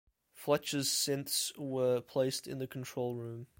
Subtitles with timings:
[0.33, 3.45] Fletcher's synths were placed in the control room.